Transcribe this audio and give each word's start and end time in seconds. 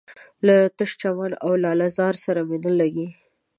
له 0.45 0.55
تش 0.77 0.91
چمن 1.01 1.31
او 1.45 1.51
لاله 1.63 1.87
زار 1.97 2.15
سره 2.25 2.39
مي 2.49 2.57
نه 2.63 2.71
لګیږي 2.79 3.07